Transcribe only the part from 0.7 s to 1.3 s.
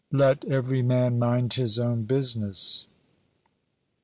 MAN